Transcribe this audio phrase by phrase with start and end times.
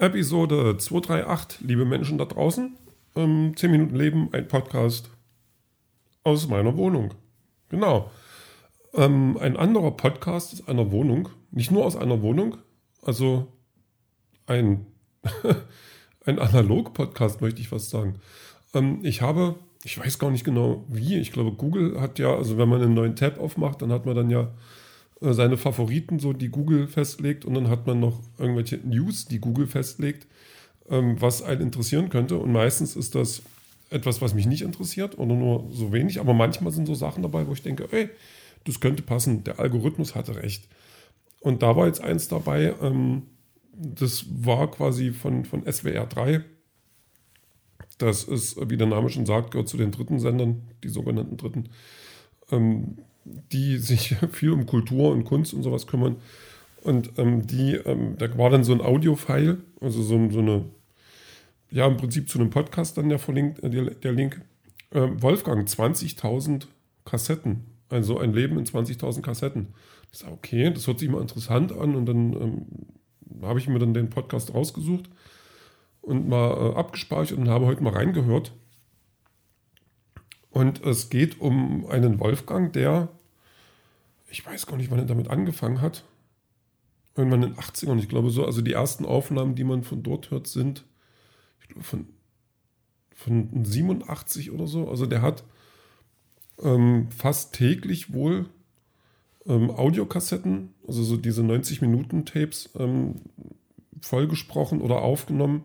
[0.00, 2.76] Episode 238, liebe Menschen da draußen.
[3.16, 5.10] Ähm, 10 Minuten Leben, ein Podcast
[6.22, 7.14] aus meiner Wohnung.
[7.68, 8.08] Genau.
[8.94, 12.58] Ähm, ein anderer Podcast aus einer Wohnung, nicht nur aus einer Wohnung,
[13.02, 13.48] also
[14.46, 14.86] ein,
[16.24, 18.20] ein Analog-Podcast, möchte ich fast sagen.
[18.74, 22.56] Ähm, ich habe, ich weiß gar nicht genau wie, ich glaube, Google hat ja, also
[22.56, 24.52] wenn man einen neuen Tab aufmacht, dann hat man dann ja
[25.20, 29.66] seine Favoriten, so die Google festlegt und dann hat man noch irgendwelche News, die Google
[29.66, 30.26] festlegt,
[30.88, 32.38] ähm, was einen interessieren könnte.
[32.38, 33.42] Und meistens ist das
[33.90, 37.46] etwas, was mich nicht interessiert oder nur so wenig, aber manchmal sind so Sachen dabei,
[37.46, 38.10] wo ich denke, ey,
[38.64, 40.68] das könnte passen, der Algorithmus hatte recht.
[41.40, 43.22] Und da war jetzt eins dabei, ähm,
[43.72, 46.44] das war quasi von, von SWR 3.
[47.98, 51.68] Das ist, wie der Name schon sagt, gehört zu den dritten Sendern, die sogenannten dritten.
[52.50, 52.98] Ähm,
[53.52, 56.16] die sich viel um Kultur und Kunst und sowas kümmern.
[56.82, 60.64] Und ähm, die, ähm, da war dann so ein Audio-File, also so, so, eine,
[61.70, 64.40] ja, im Prinzip zu einem Podcast dann der, verlinkt, äh, der, der Link.
[64.92, 66.66] Ähm, Wolfgang, 20.000
[67.04, 69.68] Kassetten, also ein Leben in 20.000 Kassetten.
[70.12, 72.66] Ich sage, okay, das hört sich mal interessant an und dann ähm,
[73.42, 75.10] habe ich mir dann den Podcast rausgesucht
[76.00, 78.52] und mal äh, abgespeichert und habe heute mal reingehört.
[80.50, 83.08] Und es geht um einen Wolfgang, der
[84.30, 86.04] ich weiß gar nicht, wann er damit angefangen hat.
[87.16, 88.44] Irgendwann in den 80ern, ich glaube so.
[88.44, 90.84] Also die ersten Aufnahmen, die man von dort hört, sind,
[91.68, 92.06] glaube, von,
[93.14, 94.88] von 87 oder so.
[94.88, 95.44] Also der hat
[96.62, 98.46] ähm, fast täglich wohl
[99.46, 103.16] ähm, Audiokassetten, also so diese 90-Minuten-Tapes, ähm,
[104.00, 105.64] vollgesprochen oder aufgenommen.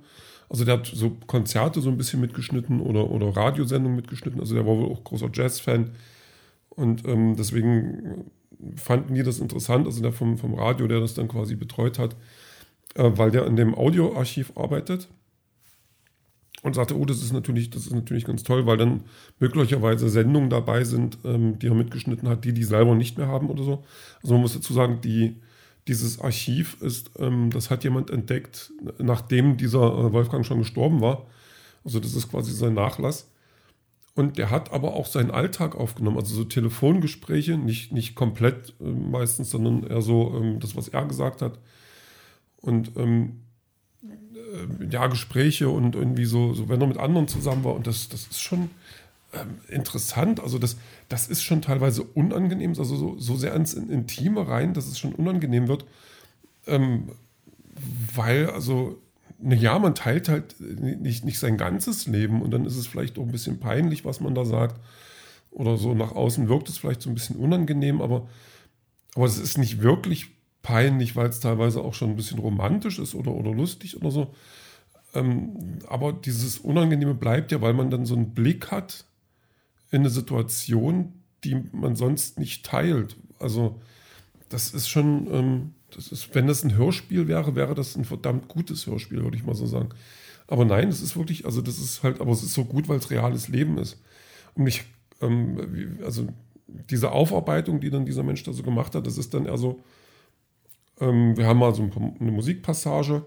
[0.50, 4.40] Also der hat so Konzerte so ein bisschen mitgeschnitten oder, oder Radiosendungen mitgeschnitten.
[4.40, 5.96] Also der war wohl auch großer Jazz-Fan.
[6.70, 8.32] Und ähm, deswegen
[8.76, 12.16] fanden die das interessant, also der vom, vom Radio, der das dann quasi betreut hat,
[12.96, 15.10] äh, weil der in dem Audioarchiv arbeitet
[16.64, 19.02] und sagte, oh, das ist natürlich, das ist natürlich ganz toll, weil dann
[19.40, 23.50] möglicherweise Sendungen dabei sind, ähm, die er mitgeschnitten hat, die die selber nicht mehr haben
[23.50, 23.84] oder so.
[24.22, 25.36] Also man muss dazu sagen, die,
[25.88, 31.28] dieses Archiv ist, ähm, das hat jemand entdeckt, nachdem dieser äh, Wolfgang schon gestorben war.
[31.84, 33.30] Also das ist quasi sein Nachlass.
[34.16, 38.84] Und der hat aber auch seinen Alltag aufgenommen, also so Telefongespräche, nicht, nicht komplett äh,
[38.84, 41.58] meistens, sondern eher so ähm, das, was er gesagt hat.
[42.62, 43.42] Und ähm,
[44.04, 47.74] äh, ja, Gespräche und irgendwie so, so, wenn er mit anderen zusammen war.
[47.74, 48.70] Und das, das ist schon
[49.34, 50.40] ähm, interessant.
[50.40, 50.78] Also das,
[51.10, 55.14] das ist schon teilweise unangenehm, also so, so sehr ins Intime rein, dass es schon
[55.14, 55.86] unangenehm wird.
[56.68, 57.10] Ähm,
[58.14, 59.00] weil, also
[59.40, 63.24] ja, man teilt halt nicht, nicht sein ganzes Leben und dann ist es vielleicht auch
[63.24, 64.80] ein bisschen peinlich, was man da sagt.
[65.52, 68.28] Oder so nach außen wirkt es vielleicht so ein bisschen unangenehm, aber,
[69.16, 70.32] aber es ist nicht wirklich
[70.64, 74.34] peinlich, weil es teilweise auch schon ein bisschen romantisch ist oder, oder lustig oder so.
[75.14, 79.06] Ähm, aber dieses Unangenehme bleibt ja, weil man dann so einen Blick hat
[79.92, 81.14] in eine Situation,
[81.44, 83.16] die man sonst nicht teilt.
[83.40, 83.80] Also
[84.50, 88.48] das ist schon, ähm, das ist, wenn das ein Hörspiel wäre, wäre das ein verdammt
[88.48, 89.90] gutes Hörspiel, würde ich mal so sagen.
[90.48, 92.98] Aber nein, es ist wirklich, also das ist halt, aber es ist so gut, weil
[92.98, 94.02] es reales Leben ist.
[94.56, 94.84] Und ich,
[95.22, 96.28] ähm, also
[96.68, 99.82] diese Aufarbeitung, die dann dieser Mensch da so gemacht hat, das ist dann eher so,
[101.00, 101.90] ähm, wir haben mal so
[102.20, 103.26] eine Musikpassage.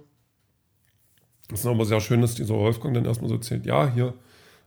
[1.49, 4.15] Das ist aber sehr schön, dass dieser Wolfgang dann erstmal so erzählt, ja, hier,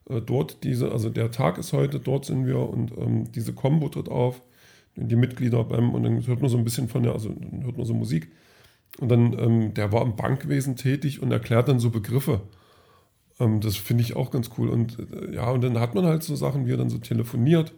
[0.10, 3.90] äh, dort diese, also der Tag ist heute, dort sind wir und ähm, diese Combo
[3.90, 4.42] tritt auf
[5.08, 7.86] die Mitglieder beim, und dann hört man so ein bisschen von der, also hört man
[7.86, 8.32] so Musik.
[9.00, 12.42] Und dann, ähm, der war im Bankwesen tätig und erklärt dann so Begriffe.
[13.40, 14.70] Ähm, das finde ich auch ganz cool.
[14.70, 17.74] Und äh, ja, und dann hat man halt so Sachen, wie er dann so telefoniert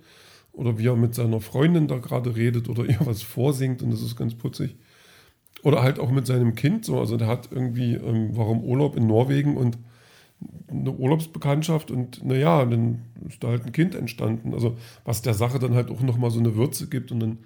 [0.53, 4.01] oder wie er mit seiner Freundin da gerade redet oder ihr was vorsingt und das
[4.01, 4.75] ist ganz putzig.
[5.63, 6.99] Oder halt auch mit seinem Kind so.
[6.99, 9.77] Also der hat irgendwie, ähm, warum Urlaub in Norwegen und
[10.67, 14.53] eine Urlaubsbekanntschaft und naja, dann ist da halt ein Kind entstanden.
[14.53, 17.37] Also was der Sache dann halt auch nochmal so eine Würze gibt und dann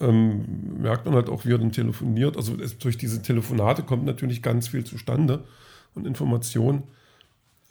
[0.00, 2.36] ähm, merkt man halt auch, wie er dann telefoniert.
[2.36, 5.44] Also es, durch diese Telefonate kommt natürlich ganz viel zustande
[5.94, 6.82] und Information,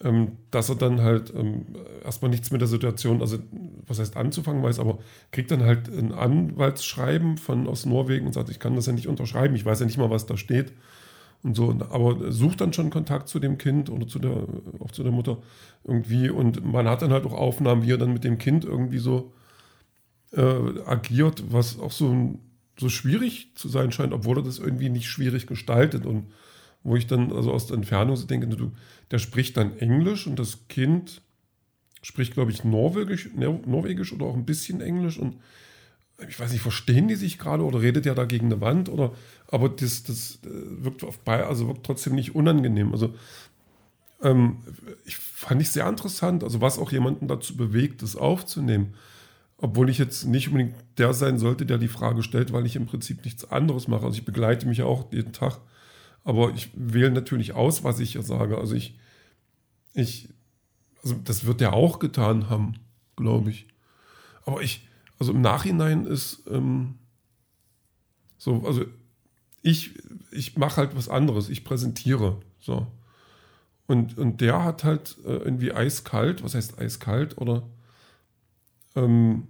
[0.04, 1.66] ähm, dass er dann halt ähm,
[2.04, 3.38] erstmal nichts mit der Situation, also
[3.86, 5.00] was heißt anzufangen weiß, aber
[5.32, 9.08] kriegt dann halt ein Anwaltsschreiben von aus Norwegen und sagt, ich kann das ja nicht
[9.08, 10.74] unterschreiben, ich weiß ja nicht mal, was da steht
[11.46, 14.48] und so, aber sucht dann schon Kontakt zu dem Kind oder zu der,
[14.80, 15.38] auch zu der Mutter
[15.84, 16.32] irgendwie.
[16.32, 19.32] Und man hat dann halt auch Aufnahmen, wie er dann mit dem Kind irgendwie so
[20.32, 22.40] äh, agiert, was auch so,
[22.80, 26.08] so schwierig zu sein scheint, obwohl er das irgendwie nicht schwierig gestaltet.
[26.08, 26.32] Und
[26.84, 28.72] wo ich dann also aus der Entfernung so denke, du,
[29.12, 31.22] der spricht dann Englisch und das Kind
[32.02, 35.36] spricht, glaube ich, Norwegisch, Norwegisch oder auch ein bisschen Englisch und
[36.28, 39.14] ich weiß nicht, verstehen die sich gerade oder redet der da gegen eine Wand oder,
[39.48, 42.94] aber das, das äh, wirkt auf bei, also wirkt trotzdem nicht unangenehm.
[42.94, 43.14] Also
[44.22, 44.58] ähm,
[45.06, 48.94] ich fand ich sehr interessant, also was auch jemanden dazu bewegt, das aufzunehmen.
[49.58, 52.88] Obwohl ich jetzt nicht unbedingt der sein sollte, der die Frage stellt, weil ich im
[52.88, 54.06] Prinzip nichts anderes mache.
[54.06, 55.60] Also ich begleite mich ja auch jeden Tag.
[56.26, 58.58] Aber ich wähle natürlich aus, was ich ja sage.
[58.58, 58.98] Also ich,
[59.94, 60.28] ich,
[61.04, 62.74] also das wird er auch getan haben,
[63.16, 63.68] glaube ich.
[64.46, 64.86] Aber ich,
[65.20, 66.96] also im Nachhinein ist ähm,
[68.38, 68.86] so, also
[69.62, 69.98] ich,
[70.32, 71.50] ich mache halt was anderes.
[71.50, 72.40] Ich präsentiere.
[72.60, 72.86] So.
[73.88, 77.68] Und, und der hat halt äh, irgendwie eiskalt, was heißt eiskalt, oder
[78.96, 79.48] ähm,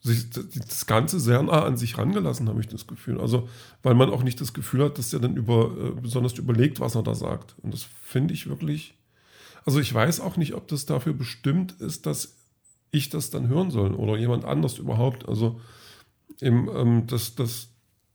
[0.00, 3.20] sich das Ganze sehr nah an sich rangelassen, habe ich das Gefühl.
[3.20, 3.48] Also,
[3.82, 6.94] weil man auch nicht das Gefühl hat, dass er dann über, äh, besonders überlegt, was
[6.94, 7.56] er da sagt.
[7.62, 8.98] Und das finde ich wirklich.
[9.64, 12.36] Also, ich weiß auch nicht, ob das dafür bestimmt ist, dass
[12.92, 15.28] ich das dann hören soll oder jemand anders überhaupt.
[15.28, 15.60] Also,
[16.40, 17.70] eben, ähm, dass das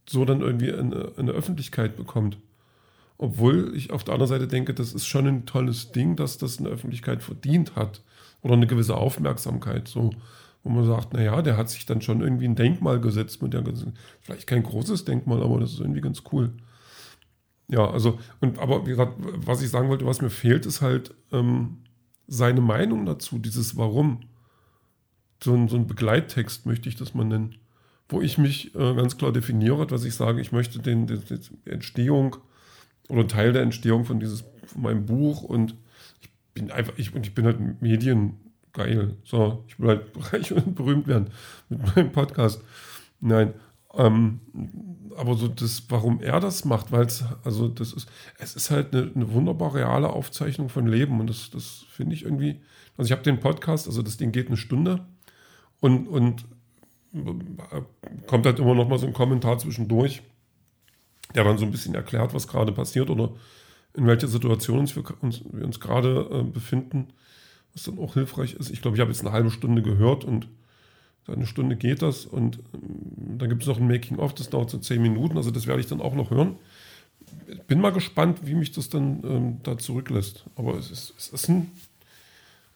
[0.08, 2.38] so dann irgendwie eine, eine Öffentlichkeit bekommt.
[3.18, 6.60] Obwohl ich auf der anderen Seite denke, das ist schon ein tolles Ding, dass das
[6.60, 8.04] eine Öffentlichkeit verdient hat.
[8.42, 9.88] Oder eine gewisse Aufmerksamkeit.
[9.88, 10.12] So,
[10.64, 13.64] wo man sagt, naja, der hat sich dann schon irgendwie ein Denkmal gesetzt mit der
[14.22, 16.54] vielleicht kein großes Denkmal, aber das ist irgendwie ganz cool.
[17.70, 21.14] Ja, also, und aber wie gesagt, was ich sagen wollte, was mir fehlt, ist halt
[21.32, 21.80] ähm,
[22.28, 24.22] seine Meinung dazu, dieses Warum.
[25.44, 27.56] So ein, so ein Begleittext möchte ich das mal nennen,
[28.10, 31.70] wo ich mich äh, ganz klar definiere, was ich sage, ich möchte den, den, die
[31.70, 32.38] Entstehung
[33.10, 35.76] oder Teil der Entstehung von, dieses, von meinem Buch und
[36.22, 38.38] ich bin einfach, ich, und ich bin halt Medien
[38.74, 39.18] geil.
[39.24, 40.04] So, ich will halt
[40.34, 41.30] reich und berühmt werden
[41.70, 42.62] mit meinem Podcast.
[43.20, 43.54] Nein,
[43.94, 44.40] ähm,
[45.18, 48.08] aber so das, warum er das macht, weil es, also das ist,
[48.38, 52.24] es ist halt eine, eine wunderbar reale Aufzeichnung von Leben und das, das finde ich
[52.24, 52.62] irgendwie,
[52.96, 55.06] also ich habe den Podcast, also das Ding geht eine Stunde
[55.80, 56.46] und, und
[57.14, 57.82] äh,
[58.26, 60.22] kommt halt immer noch mal so ein Kommentar zwischendurch
[61.36, 63.32] der dann so ein bisschen erklärt, was gerade passiert oder
[63.94, 67.08] in welcher Situation uns wir uns, wir uns gerade äh, befinden,
[67.74, 68.70] was dann auch hilfreich ist.
[68.70, 70.48] Ich glaube, ich habe jetzt eine halbe Stunde gehört und
[71.28, 74.78] eine Stunde geht das und ähm, dann gibt es noch ein Making-of, das dauert so
[74.78, 76.56] zehn Minuten, also das werde ich dann auch noch hören.
[77.68, 80.46] Bin mal gespannt, wie mich das dann ähm, da zurücklässt.
[80.56, 81.70] Aber es ist, es ist ein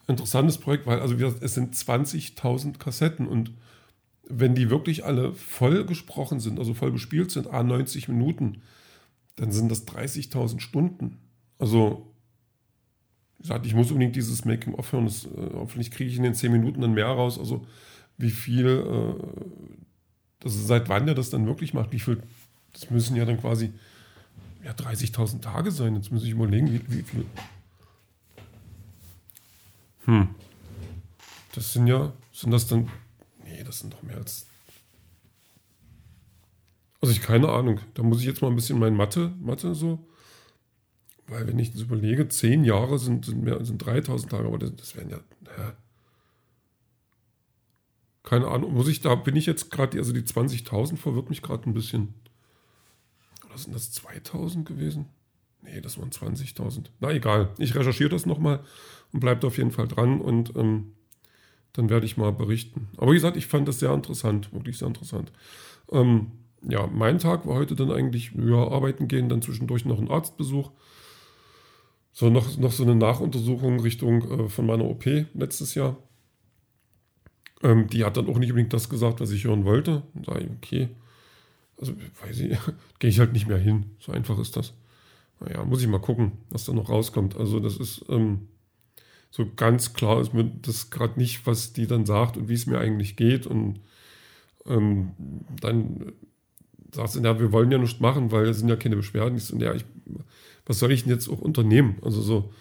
[0.08, 3.52] interessantes Projekt, weil also wir, es sind 20.000 Kassetten und
[4.28, 8.62] wenn die wirklich alle voll gesprochen sind, also voll bespielt sind, a 90 Minuten,
[9.36, 11.18] dann sind das 30.000 Stunden.
[11.60, 12.14] Also,
[13.38, 15.06] wie gesagt, ich muss unbedingt dieses Making-of hören.
[15.06, 17.38] Das, äh, hoffentlich kriege ich in den 10 Minuten dann mehr raus.
[17.40, 17.66] Also,
[18.18, 19.24] wie viel, äh,
[20.40, 22.22] das seit wann er das dann wirklich macht, wie viel,
[22.74, 23.72] das müssen ja dann quasi
[24.64, 25.96] ja, 30.000 Tage sein.
[25.96, 27.26] Jetzt muss ich überlegen, wie, wie viel.
[30.06, 30.30] Hm.
[31.54, 32.90] Das sind ja, sind das dann
[33.52, 34.48] Nee, das sind doch mehr als.
[37.02, 37.80] Also ich keine Ahnung.
[37.94, 40.08] Da muss ich jetzt mal ein bisschen mein Mathe, Mathe so.
[41.28, 44.76] Weil wenn ich das überlege, zehn Jahre sind, sind mehr sind 3000 Tage, aber das,
[44.76, 45.20] das wären ja.
[45.56, 45.72] Hä?
[48.24, 48.74] Keine Ahnung.
[48.74, 52.14] Muss ich da, bin ich jetzt gerade, also die 20.000 verwirrt mich gerade ein bisschen.
[53.46, 55.08] Oder sind das 2000 gewesen?
[55.64, 56.86] Nee, das waren 20.000.
[57.00, 58.62] Na egal, ich recherchiere das nochmal
[59.12, 60.94] und bleibe auf jeden Fall dran und ähm,
[61.74, 62.90] dann werde ich mal berichten.
[62.98, 65.32] Aber wie gesagt, ich fand das sehr interessant, wirklich sehr interessant.
[65.92, 66.32] Ähm,
[66.68, 70.72] ja, mein Tag war heute dann eigentlich ja, arbeiten gehen, dann zwischendurch noch ein Arztbesuch.
[72.14, 75.98] So noch, noch so eine Nachuntersuchung Richtung äh, von meiner OP letztes Jahr.
[77.64, 80.04] Ähm, die hat dann auch nicht unbedingt das gesagt, was ich hören wollte.
[80.26, 80.90] Sage ich, okay,
[81.80, 81.94] also
[82.26, 82.58] weiß ich,
[83.00, 83.86] gehe ich halt nicht mehr hin.
[84.00, 84.74] So einfach ist das.
[85.42, 87.36] Naja, muss ich mal gucken, was da noch rauskommt.
[87.36, 88.48] Also das ist, ähm,
[89.32, 92.68] so ganz klar ist mir das gerade nicht, was die dann sagt und wie es
[92.68, 93.48] mir eigentlich geht.
[93.48, 93.80] Und
[94.66, 95.12] ähm,
[95.60, 96.14] dann
[96.94, 99.38] sagt sie, ja, wir wollen ja nichts machen, weil es sind ja keine Beschwerden.
[99.38, 99.86] Ich so, ja, ich,
[100.66, 101.96] was soll ich denn jetzt auch unternehmen?
[102.04, 102.54] Also so,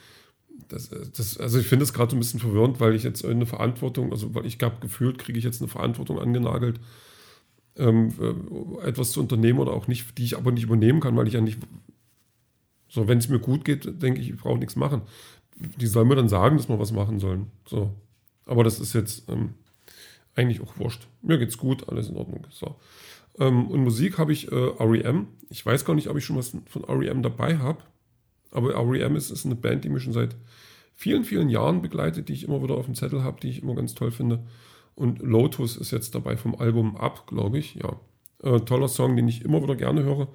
[0.69, 3.47] das, das, also ich finde es gerade so ein bisschen verwirrend, weil ich jetzt eine
[3.47, 6.81] Verantwortung, also weil ich habe gefühlt, kriege ich jetzt eine Verantwortung angenagelt,
[7.77, 11.27] ähm, äh, etwas zu unternehmen oder auch nicht, die ich aber nicht übernehmen kann, weil
[11.27, 11.59] ich ja nicht,
[12.91, 15.03] so wenn es mir gut geht, denke ich, ich brauche nichts machen
[15.61, 17.47] die sollen mir dann sagen, dass wir was machen sollen.
[17.67, 17.91] So.
[18.47, 19.55] Aber das ist jetzt ähm,
[20.35, 21.07] eigentlich auch wurscht.
[21.23, 22.47] Mir geht's gut, alles in Ordnung.
[22.51, 22.77] So.
[23.39, 25.29] Ähm, und Musik habe ich äh, REM.
[25.51, 27.83] Ich weiß gar nicht, ob ich schon was von REM dabei habe.
[28.51, 30.37] Aber REM ist, ist eine Band, die mich schon seit
[30.95, 33.75] vielen, vielen Jahren begleitet, die ich immer wieder auf dem Zettel habe, die ich immer
[33.75, 34.45] ganz toll finde.
[34.95, 37.77] Und Lotus ist jetzt dabei vom Album Up, glaube ich.
[37.77, 38.01] Ja.
[38.43, 40.29] Äh, toller Song, den ich immer wieder gerne höre.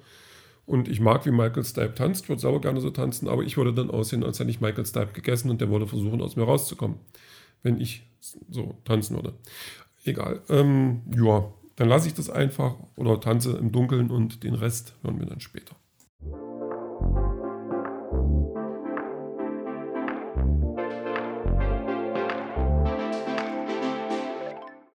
[0.66, 3.72] Und ich mag, wie Michael Stipe tanzt, würde sauber gerne so tanzen, aber ich würde
[3.72, 6.98] dann aussehen, als hätte ich Michael Stipe gegessen und der würde versuchen, aus mir rauszukommen,
[7.62, 8.04] wenn ich
[8.50, 9.34] so tanzen würde.
[10.04, 10.42] egal.
[10.48, 11.44] Ähm, ja,
[11.76, 15.40] dann lasse ich das einfach oder tanze im Dunkeln und den Rest hören wir dann
[15.40, 15.76] später.